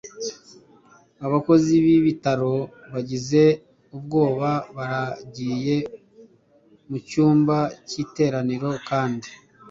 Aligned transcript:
abakozi 1.25 1.73
b'ibitaro 1.83 2.53
bagize 2.93 3.41
ubwoba. 3.95 4.49
baragiye 4.75 5.75
mu 6.89 6.97
cyumba 7.07 7.57
cy'iteraniro 7.87 8.69
kandi 8.89 9.29